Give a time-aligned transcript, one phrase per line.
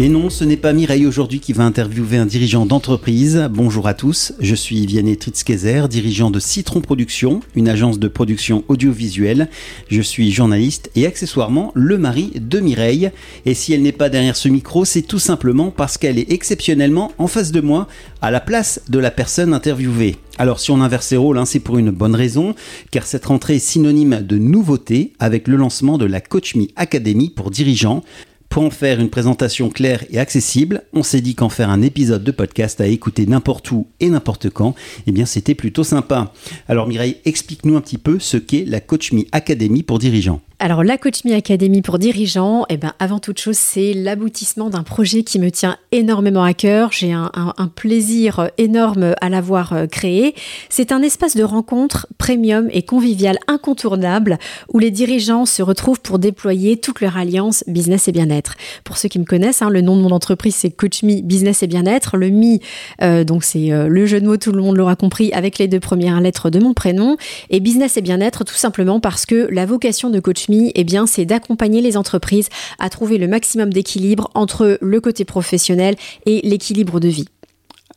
[0.00, 3.48] Et non, ce n'est pas Mireille aujourd'hui qui va interviewer un dirigeant d'entreprise.
[3.50, 8.62] Bonjour à tous, je suis Vianney Tritzkezer, dirigeant de Citron Productions, une agence de production
[8.68, 9.48] audiovisuelle.
[9.88, 13.10] Je suis journaliste et accessoirement le mari de Mireille.
[13.44, 17.10] Et si elle n'est pas derrière ce micro, c'est tout simplement parce qu'elle est exceptionnellement
[17.18, 17.88] en face de moi,
[18.22, 20.14] à la place de la personne interviewée.
[20.38, 22.54] Alors si on inverse les rôles, hein, c'est pour une bonne raison,
[22.92, 27.30] car cette rentrée est synonyme de nouveauté avec le lancement de la Coach Me Academy
[27.30, 28.04] pour dirigeants.
[28.48, 32.24] Pour en faire une présentation claire et accessible, on s'est dit qu'en faire un épisode
[32.24, 34.74] de podcast à écouter n'importe où et n'importe quand,
[35.06, 36.32] eh bien c'était plutôt sympa.
[36.66, 40.40] Alors Mireille, explique-nous un petit peu ce qu'est la Coach Me Academy pour dirigeants.
[40.60, 44.82] Alors la Coach Me Academy pour dirigeants, eh ben, avant toute chose, c'est l'aboutissement d'un
[44.82, 46.90] projet qui me tient énormément à cœur.
[46.90, 47.28] J'ai un,
[47.76, 50.34] plaisir énorme à l'avoir euh, créé.
[50.68, 54.36] C'est un espace de rencontre premium et convivial incontournable
[54.72, 58.56] où les dirigeants se retrouvent pour déployer toute leur alliance business et bien-être.
[58.82, 61.62] Pour ceux qui me connaissent, hein, le nom de mon entreprise c'est Coach Me Business
[61.62, 62.16] et Bien-être.
[62.16, 62.58] Le Me,
[63.02, 65.68] euh, donc c'est euh, le jeu de mots, tout le monde l'aura compris, avec les
[65.68, 67.16] deux premières lettres de mon prénom.
[67.50, 71.24] Et Business et Bien-être tout simplement parce que la vocation de Coach eh bien, c'est
[71.24, 75.96] d'accompagner les entreprises à trouver le maximum d'équilibre entre le côté professionnel
[76.26, 77.26] et l'équilibre de vie.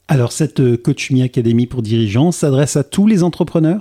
[0.08, 3.80] Alors, cette euh, Coach Me Academy pour dirigeants s'adresse à tous les entrepreneurs?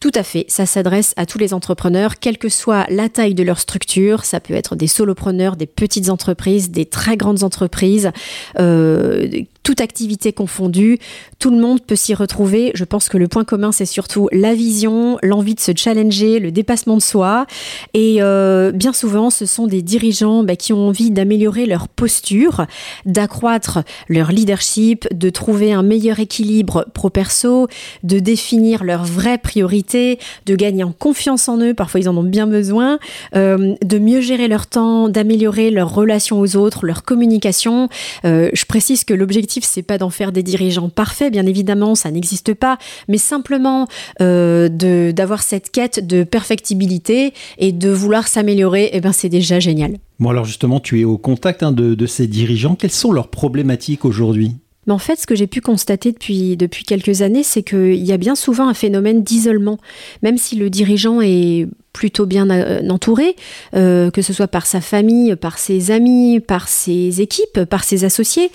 [0.00, 3.42] Tout à fait, ça s'adresse à tous les entrepreneurs, quelle que soit la taille de
[3.42, 4.24] leur structure.
[4.24, 8.12] Ça peut être des solopreneurs, des petites entreprises, des très grandes entreprises,
[8.58, 9.28] euh,
[9.68, 10.98] toute activité confondue.
[11.38, 12.70] Tout le monde peut s'y retrouver.
[12.72, 16.50] Je pense que le point commun, c'est surtout la vision, l'envie de se challenger, le
[16.50, 17.46] dépassement de soi.
[17.92, 22.64] Et euh, bien souvent, ce sont des dirigeants bah, qui ont envie d'améliorer leur posture,
[23.04, 27.68] d'accroître leur leadership, de trouver un meilleur équilibre pro-perso,
[28.04, 31.74] de définir leurs vraies priorités, de gagner en confiance en eux.
[31.74, 32.98] Parfois, ils en ont bien besoin,
[33.36, 37.90] euh, de mieux gérer leur temps, d'améliorer leur relation aux autres, leur communication.
[38.24, 42.10] Euh, je précise que l'objectif c'est pas d'en faire des dirigeants parfaits, bien évidemment, ça
[42.10, 43.86] n'existe pas, mais simplement
[44.20, 49.96] euh, d'avoir cette quête de perfectibilité et de vouloir s'améliorer, eh ben c'est déjà génial.
[50.18, 52.74] Bon alors justement, tu es au contact hein, de, de ces dirigeants.
[52.74, 54.56] Quelles sont leurs problématiques aujourd'hui?
[54.86, 58.10] Mais en fait, ce que j'ai pu constater depuis, depuis quelques années, c'est qu'il y
[58.10, 59.76] a bien souvent un phénomène d'isolement.
[60.22, 63.34] Même si le dirigeant est plutôt bien euh, entouré,
[63.74, 68.04] euh, que ce soit par sa famille, par ses amis, par ses équipes, par ses
[68.04, 68.52] associés.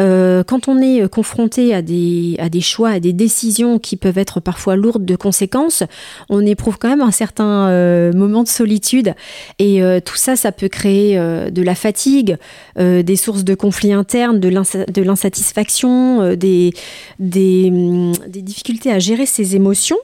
[0.00, 4.16] Euh, quand on est confronté à des, à des choix, à des décisions qui peuvent
[4.16, 5.82] être parfois lourdes de conséquences,
[6.30, 7.66] on éprouve quand même un certain
[8.12, 9.12] moment de solitude.
[9.58, 12.36] Et tout ça, ça peut créer de la fatigue,
[12.78, 16.72] des sources de conflits internes, de l'insatisfaction, des,
[17.18, 19.98] des, hum, des, difficultés à gérer ses émotions.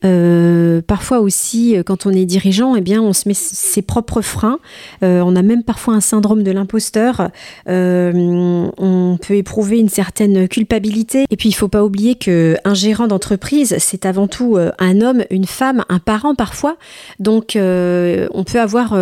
[0.00, 4.58] parfois aussi, quand on est dirigeant, eh bien, on se met ses propres freins.
[5.02, 7.30] Euh, on a même parfois un syndrome de l'imposteur.
[7.68, 11.24] Euh, on peut éprouver une certaine culpabilité.
[11.30, 15.00] Et puis, il faut pas oublier que un gérant d'entreprise, c'est avant tout euh, un
[15.00, 16.76] homme, une femme, un parent parfois.
[17.18, 18.96] Donc, on peut avoir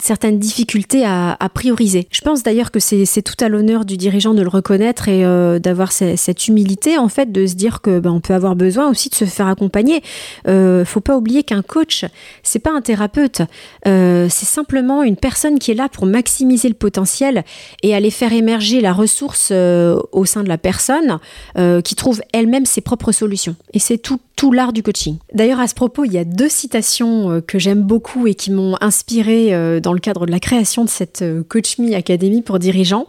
[0.00, 2.08] certaines difficultés à, prioriser.
[2.10, 5.22] Je pense d'ailleurs que c'est tout à l'honneur du dirigeant de le reconnaître et
[5.60, 9.08] d'avoir cette humilité, en fait, de se dire que ben, on peut avoir besoin aussi
[9.08, 10.02] de se faire accompagner.
[10.48, 12.04] Euh, faut pas oublier qu'un coach,
[12.42, 13.42] c'est pas un thérapeute,
[13.86, 17.44] euh, c'est simplement une personne qui est là pour maximiser le potentiel
[17.82, 21.18] et aller faire émerger la ressource euh, au sein de la personne
[21.56, 23.56] euh, qui trouve elle-même ses propres solutions.
[23.72, 25.18] Et c'est tout, tout l'art du coaching.
[25.32, 28.76] D'ailleurs, à ce propos, il y a deux citations que j'aime beaucoup et qui m'ont
[28.80, 33.06] inspiré dans le cadre de la création de cette Coach Me Academy pour dirigeants.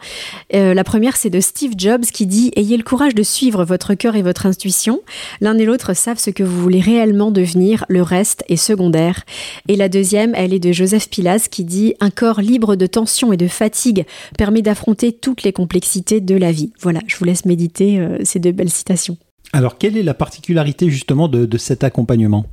[0.52, 4.16] la première, c'est de Steve Jobs qui dit Ayez le courage de suivre votre cœur
[4.16, 5.02] et votre intuition.
[5.42, 9.24] L'un et l'autre savent ce que vous voulez réellement devenir, le reste est secondaire.
[9.68, 13.34] Et la deuxième, elle est de Joseph Pilas qui dit Un corps libre de tension
[13.34, 14.06] et de fatigue
[14.38, 16.72] permet d'affronter toutes les complexités de la vie.
[16.80, 19.18] Voilà, je vous laisse méditer euh, ces deux belles citations.
[19.56, 22.48] Alors, quelle est la particularité justement de, cet accompagnement?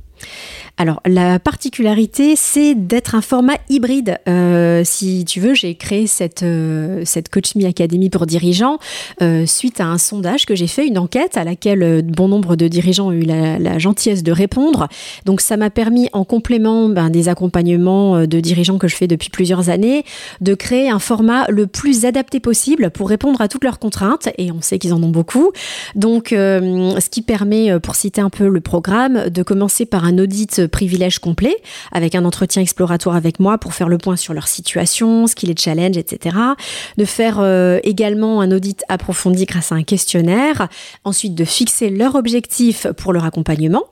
[0.77, 4.17] Alors, la particularité, c'est d'être un format hybride.
[4.27, 8.79] Euh, si tu veux, j'ai créé cette, euh, cette Coach Me Academy pour dirigeants
[9.21, 12.67] euh, suite à un sondage que j'ai fait, une enquête à laquelle bon nombre de
[12.67, 14.87] dirigeants ont eu la, gentillesse de répondre.
[15.25, 19.29] Donc, ça m'a permis, en complément ben, des accompagnements de dirigeants que je fais depuis
[19.29, 20.03] plusieurs années,
[20.39, 24.29] de créer un format le plus adapté possible pour répondre à toutes leurs contraintes.
[24.37, 25.51] Et on sait qu'ils en ont beaucoup.
[25.95, 30.67] Donc, ce qui permet, pour citer un peu le programme, de commencer par un audit
[30.67, 31.55] privilège complet,
[31.91, 35.47] avec un entretien exploratoire avec moi pour faire le point sur leur situation, ce qui
[35.47, 36.35] les challenge, etc.
[36.97, 40.67] De faire euh, également un audit approfondi grâce à un questionnaire.
[41.03, 43.83] Ensuite, de fixer leur objectif pour leur accompagnement.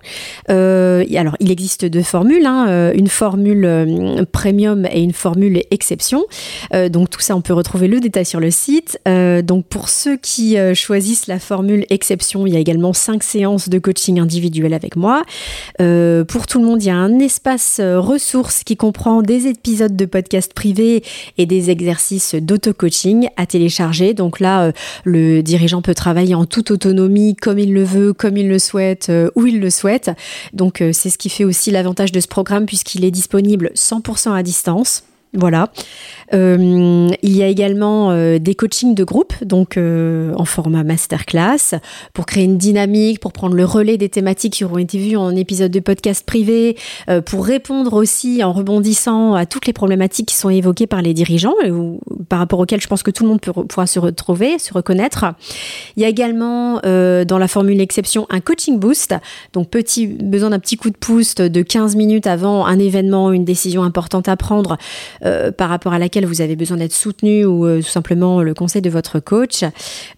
[0.50, 6.26] Euh, alors, il existe deux formules, hein, euh, une formule premium et une formule exception.
[6.90, 9.00] donc, tout ça, on peut retrouver le détail sur le site.
[9.44, 13.80] donc, pour ceux qui choisissent la formule exception, il y a également cinq séances de
[13.80, 15.24] coaching individuel avec moi.
[16.28, 19.96] Pour tout le monde, il y a un espace euh, ressources qui comprend des épisodes
[19.96, 21.04] de podcasts privés
[21.38, 24.14] et des exercices d'auto-coaching à télécharger.
[24.14, 24.72] Donc là, euh,
[25.04, 29.10] le dirigeant peut travailler en toute autonomie, comme il le veut, comme il le souhaite,
[29.10, 30.12] euh, où il le souhaite.
[30.54, 34.44] Donc c'est ce qui fait aussi l'avantage de ce programme puisqu'il est disponible 100% à
[34.44, 35.04] distance.
[35.34, 35.72] Voilà.
[36.34, 41.80] Euh, il y a également euh, des coachings de groupe, donc euh, en format masterclass,
[42.14, 45.36] pour créer une dynamique, pour prendre le relais des thématiques qui auront été vues en
[45.36, 46.78] épisode de podcast privé,
[47.26, 51.54] pour répondre aussi en rebondissant à toutes les problématiques qui sont évoquées par les dirigeants,
[51.70, 55.26] ou par rapport auxquelles je pense que tout le monde pourra se retrouver, se reconnaître.
[55.96, 59.16] Il y a également dans la formule exception un coaching boost,
[59.54, 63.46] donc petit, besoin d'un petit coup de pouce de 15 minutes avant un événement, une
[63.46, 64.78] décision importante à prendre
[65.58, 68.82] par rapport à laquelle vous avez besoin d'être soutenu ou euh, tout simplement le conseil
[68.82, 69.64] de votre coach,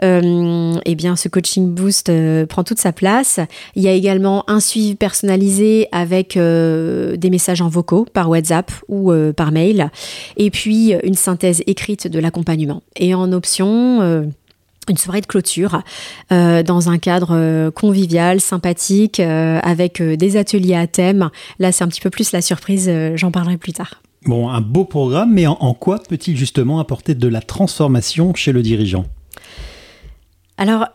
[0.04, 3.40] euh, eh bien ce coaching boost euh, prend toute sa place.
[3.76, 9.12] Il y a également un suivi personnalisé avec des messages en vocaux par WhatsApp ou
[9.36, 9.90] par mail,
[10.38, 12.82] et puis une synthèse écrite de l'accompagnement.
[12.96, 14.02] Et en option
[14.90, 15.82] une soirée de clôture
[16.30, 21.30] dans un cadre convivial, sympathique, avec des ateliers à thème.
[21.60, 24.02] Là, c'est un petit peu plus la surprise, j'en parlerai plus tard.
[24.26, 28.62] Bon, un beau programme, mais en, quoi peut-il justement apporter de la transformation chez le
[28.62, 29.06] dirigeant?
[30.58, 30.88] Alors,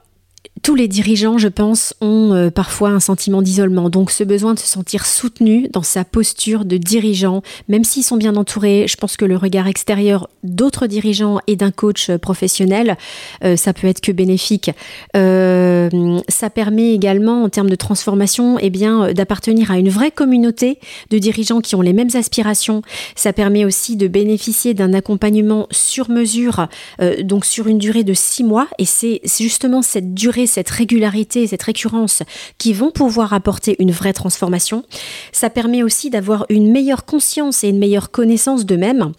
[0.62, 3.88] tous les dirigeants, je pense, ont euh, parfois un sentiment d'isolement.
[3.88, 8.16] Donc ce besoin de se sentir soutenu dans sa posture de dirigeant, même s'ils sont
[8.16, 12.96] bien entourés, je pense que le regard extérieur d'autres dirigeants et d'un coach professionnel,
[13.44, 14.70] euh, ça peut être que bénéfique.
[15.16, 20.78] Euh, ça permet également, en termes de transformation, eh bien, d'appartenir à une vraie communauté
[21.10, 22.82] de dirigeants qui ont les mêmes aspirations.
[23.14, 26.68] Ça permet aussi de bénéficier d'un accompagnement sur mesure,
[27.22, 28.68] donc sur une durée de six mois.
[28.78, 32.22] Et c'est justement cette durée cette régularité, cette récurrence
[32.58, 34.84] qui vont pouvoir apporter une vraie transformation.
[35.32, 39.12] Ça permet aussi d'avoir une meilleure conscience et une meilleure connaissance d'eux-mêmes.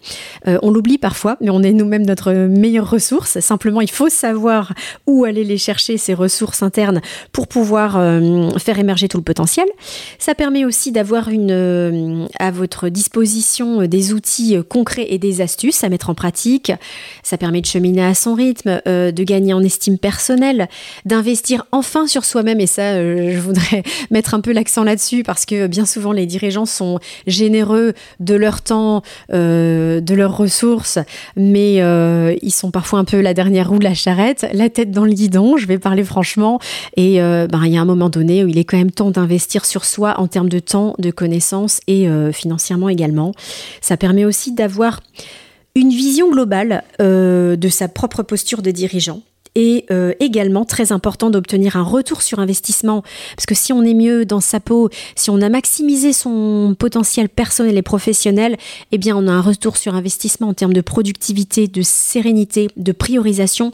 [0.46, 3.40] Euh, on l'oublie parfois, mais on est nous-mêmes notre meilleure ressource.
[3.40, 4.72] Simplement, il faut savoir
[5.06, 7.00] où aller les chercher, ces ressources internes,
[7.32, 9.66] pour pouvoir euh, faire émerger tout le potentiel.
[10.18, 15.82] Ça permet aussi d'avoir une, euh, à votre disposition des outils concrets et des astuces
[15.82, 16.72] à mettre en pratique.
[17.22, 20.68] Ça permet de cheminer à son rythme, de gagner en estime personnelle,
[21.08, 22.60] d'investir enfin sur soi-même.
[22.60, 23.82] Et ça, euh, je voudrais
[24.12, 28.62] mettre un peu l'accent là-dessus parce que bien souvent, les dirigeants sont généreux de leur
[28.62, 29.02] temps,
[29.32, 30.98] euh, de leurs ressources,
[31.36, 34.90] mais euh, ils sont parfois un peu la dernière roue de la charrette, la tête
[34.92, 36.60] dans le guidon, je vais parler franchement.
[36.96, 39.64] Et ben, il y a un moment donné où il est quand même temps d'investir
[39.64, 43.32] sur soi en termes de temps, de connaissances et financièrement également.
[43.80, 45.00] Ça permet aussi d'avoir
[45.74, 49.22] une vision globale de sa propre posture de dirigeant
[49.58, 53.02] et euh, également très important d'obtenir un retour sur investissement
[53.34, 57.28] parce que si on est mieux dans sa peau, si on a maximisé son potentiel
[57.28, 58.56] personnel et professionnel,
[58.92, 62.92] eh bien on a un retour sur investissement en termes de productivité, de sérénité, de
[62.92, 63.72] priorisation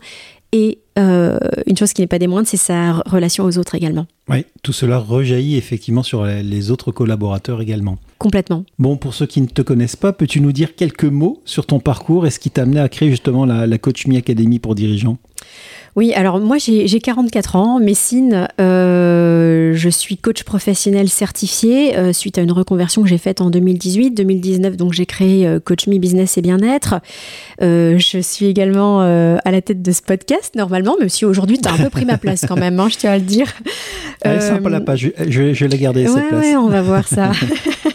[0.52, 1.36] et euh,
[1.66, 4.06] une chose qui n'est pas des moindres, c'est sa relation aux autres également.
[4.30, 7.98] Oui, tout cela rejaillit effectivement sur les autres collaborateurs également.
[8.18, 8.64] Complètement.
[8.78, 11.78] Bon, pour ceux qui ne te connaissent pas, peux-tu nous dire quelques mots sur ton
[11.78, 14.74] parcours et ce qui t'a amené à créer justement la, la Coach Me Academy pour
[14.76, 15.18] dirigeants?
[15.96, 22.36] Oui, alors moi j'ai 44 ans, Messine, euh, je suis coach professionnel certifié euh, suite
[22.36, 26.36] à une reconversion que j'ai faite en 2018-2019, donc j'ai créé euh, Coach Me Business
[26.36, 26.96] et Bien-être.
[27.60, 31.72] je suis également à la tête de ce podcast normalement, même si aujourd'hui tu as
[31.72, 33.52] un peu pris ma place quand même, hein, je tiens à le dire.
[34.22, 36.44] Elle est sympa la page, je, vais la garder cette place.
[36.44, 37.30] Oui, on va voir ça.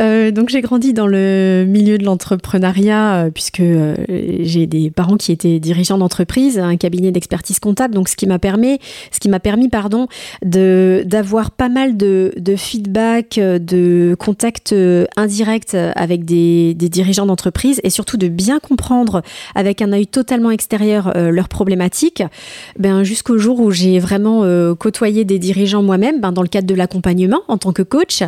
[0.00, 5.16] Euh, donc j'ai grandi dans le milieu de l'entrepreneuriat euh, puisque euh, j'ai des parents
[5.16, 7.94] qui étaient dirigeants d'entreprise, un cabinet d'expertise comptable.
[7.94, 8.78] Donc ce qui m'a permis,
[9.10, 10.06] ce qui m'a permis, pardon,
[10.44, 14.74] de d'avoir pas mal de, de feedback, de contacts
[15.16, 19.22] indirects avec des, dirigeants d'entreprise et surtout de bien comprendre
[19.54, 22.22] avec un œil totalement extérieur leurs problématiques.
[22.78, 26.74] Ben jusqu'au jour où j'ai vraiment côtoyé des dirigeants moi-même, ben, dans le cadre de
[26.74, 28.22] l'accompagnement en tant que coach,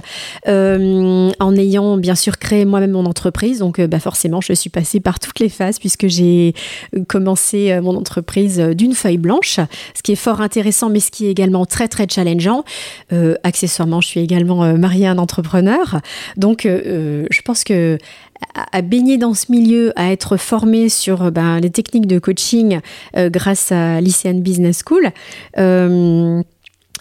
[0.47, 3.61] en ayant bien sûr créé moi-même mon entreprise.
[3.61, 6.55] Donc, euh, bah, forcément, je suis passée par toutes les phases puisque j'ai
[6.97, 9.61] euh, commencé euh, mon entreprise d'une feuille blanche,
[9.95, 12.65] ce qui est fort intéressant, mais ce qui est également très, très challengeant.
[13.43, 16.01] accessoirement, je suis également mariée à un entrepreneur.
[16.37, 17.99] Donc, je pense que
[18.73, 22.81] à baigner dans ce milieu, à être formée sur ben, les techniques de coaching
[23.15, 25.11] grâce à l'ICN Business School,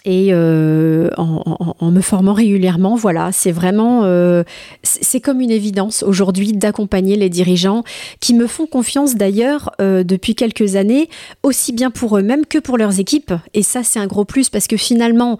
[0.04, 4.42] et euh, en, me formant régulièrement, voilà, c'est vraiment, euh,
[4.82, 7.84] c'est comme une évidence aujourd'hui d'accompagner les dirigeants
[8.20, 11.08] qui me font confiance d'ailleurs euh, depuis quelques années,
[11.42, 13.32] aussi bien pour eux-mêmes que pour leurs équipes.
[13.54, 15.38] Et ça, c'est un gros plus parce que finalement,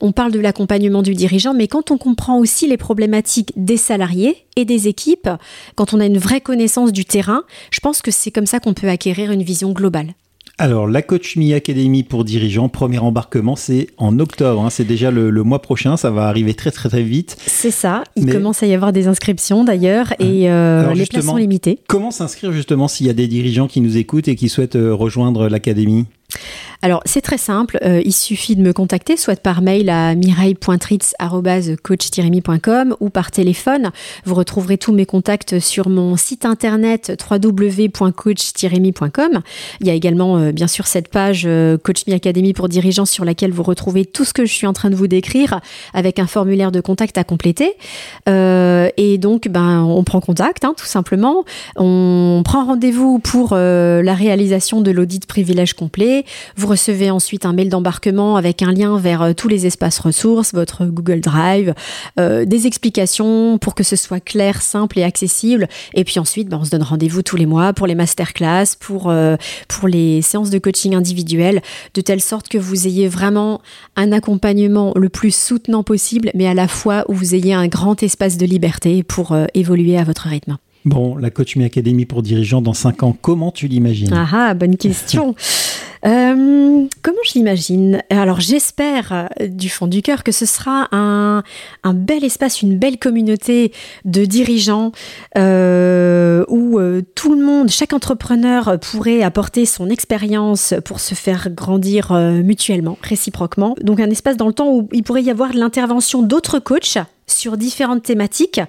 [0.00, 4.44] on parle de l'accompagnement du dirigeant, mais quand on comprend aussi les problématiques des salariés
[4.56, 5.28] et des équipes,
[5.74, 8.74] quand on a une vraie connaissance du terrain, je pense que c'est comme ça qu'on
[8.74, 10.14] peut acquérir une vision globale.
[10.60, 14.60] Alors, la Coach Me Academy pour dirigeants, premier embarquement, c'est en octobre.
[14.60, 14.70] Hein.
[14.70, 15.96] c'est déjà le, mois prochain.
[15.96, 17.36] Ça va arriver très, très, très vite.
[17.46, 18.02] C'est ça.
[18.16, 21.78] Il commence à y avoir des inscriptions d'ailleurs et euh, les places sont limitées.
[21.86, 24.92] Comment s'inscrire justement s'il y a des dirigeants qui nous écoutent et qui souhaitent euh,
[24.92, 26.06] rejoindre l'académie?
[26.80, 27.80] Alors, c'est très simple.
[27.84, 33.90] Euh, il suffit de me contacter, soit par mail à mireille.tritz.coach-mi.com ou par téléphone.
[34.24, 39.40] Vous retrouverez tous mes contacts sur mon site internet www.coach-mi.com.
[39.80, 43.06] Il y a également, euh, bien sûr, cette page euh, Coach Me Academy pour dirigeants
[43.06, 45.60] sur laquelle vous retrouvez tout ce que je suis en train de vous décrire
[45.94, 47.72] avec un formulaire de contact à compléter.
[48.28, 51.44] et donc, ben, on prend contact, hein, tout simplement.
[51.76, 56.24] On prend rendez-vous pour la réalisation de l'audit privilège complet.
[56.68, 60.86] Recevez ensuite un mail d'embarquement avec un lien vers euh, tous les espaces ressources, votre
[60.86, 61.74] Google Drive,
[62.20, 65.68] euh, des explications pour que ce soit clair, simple et accessible.
[65.94, 69.10] Et puis ensuite, ben, on se donne rendez-vous tous les mois pour les masterclass, pour,
[69.10, 71.62] euh, pour les séances de coaching individuelles,
[71.94, 73.60] de telle sorte que vous ayez vraiment
[73.96, 78.02] un accompagnement le plus soutenant possible, mais à la fois où vous ayez un grand
[78.02, 80.58] espace de liberté pour évoluer à votre rythme.
[80.84, 84.12] Bon, la Coach Me Academy pour dirigeants dans 5 ans, comment tu l'imagines?
[84.12, 85.34] Ah, ah bonne question.
[86.06, 88.02] Euh, comment je l'imagine?
[88.10, 91.42] Alors j'espère euh, du fond du cœur que ce sera un,
[91.84, 93.72] bel espace, une belle communauté
[94.04, 94.92] de dirigeants
[95.36, 96.78] euh, où
[97.14, 103.74] tout le monde, chaque entrepreneur pourrait apporter son expérience pour se faire grandir mutuellement, réciproquement.
[103.82, 107.56] Donc un espace dans le temps où il pourrait y avoir l'intervention d'autres coachs sur
[107.56, 108.60] différentes thématiques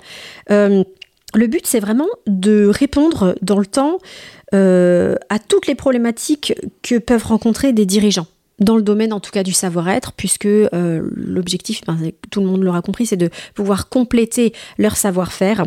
[1.35, 3.99] le but, c'est vraiment de répondre dans le temps
[4.53, 8.27] euh, à toutes les problématiques que peuvent rencontrer des dirigeants
[8.59, 11.97] dans le domaine en tout cas du savoir-être, puisque euh, l'objectif, ben,
[12.29, 15.65] tout le monde l'aura compris, c'est de pouvoir compléter leur savoir-faire.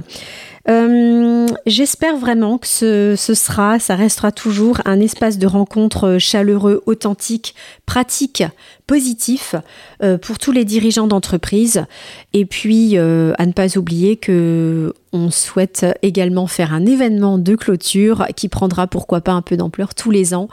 [0.68, 7.54] Euh, j'espère vraiment que ce, sera, ça restera toujours un espace de rencontre chaleureux, authentique,
[7.84, 8.44] pratique,
[8.86, 9.54] positif
[10.02, 11.84] euh, pour tous les dirigeants d'entreprise.
[12.32, 17.54] Et puis, euh, à ne pas oublier que on souhaite également faire un événement de
[17.54, 20.48] clôture qui prendra pourquoi pas un peu d'ampleur tous les ans.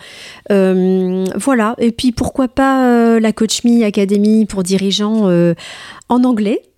[0.49, 1.75] voilà.
[1.77, 5.31] Et puis pourquoi pas la Coach Me Academy pour dirigeants
[6.09, 6.68] en anglais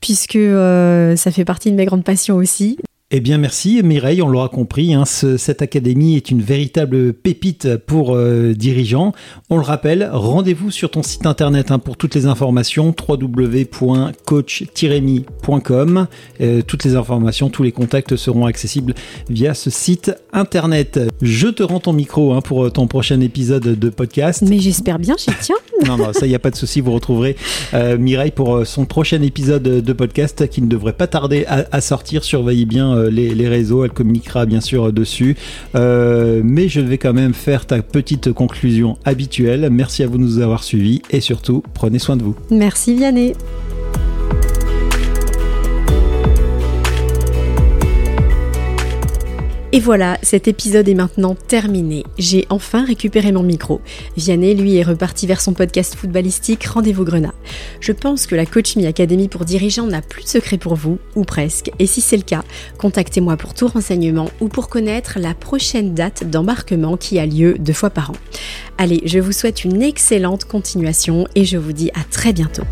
[0.00, 2.78] puisque euh, ça fait partie de mes grandes passions aussi.
[3.12, 8.14] Eh bien, merci Mireille, on l'aura compris, hein, cette académie est une véritable pépite pour
[8.14, 9.12] euh, dirigeants.
[9.48, 16.06] On le rappelle, rendez-vous sur ton site internet hein, pour toutes les informations, www.coach-mi.com.
[16.40, 18.94] Euh, toutes les informations, tous les contacts seront accessibles
[19.28, 21.00] via ce site internet.
[21.20, 24.44] Je te rends ton micro hein, pour ton prochain épisode de podcast.
[24.48, 25.56] Mais j'espère bien, j'y tiens.
[25.84, 27.34] non, non, ça, il n'y a pas de souci, vous retrouverez
[27.74, 31.80] euh, Mireille pour son prochain épisode de podcast qui ne devrait pas tarder à, à
[31.80, 32.22] sortir.
[32.22, 35.36] Surveillez bien euh, les, réseaux, elle communiquera bien sûr dessus.
[35.74, 39.68] Euh, mais je vais quand même faire ta petite conclusion habituelle.
[39.70, 42.36] Merci à vous de nous avoir suivis et surtout, prenez soin de vous.
[42.50, 43.34] Merci Vianney.
[49.72, 52.02] Et voilà, cet épisode est maintenant terminé.
[52.18, 53.80] J'ai enfin récupéré mon micro.
[54.16, 57.34] Vianney, lui, est reparti vers son podcast footballistique Rendez-vous Grenat.
[57.78, 60.98] Je pense que la Coach Me Academy pour dirigeants n'a plus de secret pour vous,
[61.14, 61.70] ou presque.
[61.78, 62.42] Et si c'est le cas,
[62.78, 67.72] contactez-moi pour tout renseignement ou pour connaître la prochaine date d'embarquement qui a lieu deux
[67.72, 68.16] fois par an.
[68.76, 72.64] Allez, je vous souhaite une excellente continuation et je vous dis à très bientôt.